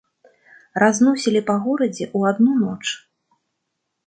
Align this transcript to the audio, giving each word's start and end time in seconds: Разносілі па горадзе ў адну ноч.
Разносілі 0.83 1.41
па 1.49 1.55
горадзе 1.67 2.05
ў 2.17 2.33
адну 2.33 2.51
ноч. 2.63 2.85